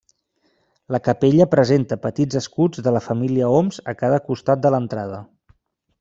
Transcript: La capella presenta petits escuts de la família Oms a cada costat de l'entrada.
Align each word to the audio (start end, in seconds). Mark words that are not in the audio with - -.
La 0.95 0.99
capella 1.07 1.45
presenta 1.51 1.97
petits 2.07 2.39
escuts 2.41 2.81
de 2.87 2.93
la 2.95 3.01
família 3.11 3.51
Oms 3.61 3.79
a 3.93 3.95
cada 4.03 4.19
costat 4.31 4.65
de 4.65 4.73
l'entrada. 4.77 5.21